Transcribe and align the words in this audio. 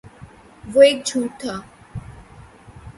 وہ 0.73 0.81
ایک 0.87 0.99
جھوٹ 1.07 1.29
تھا 1.41 1.55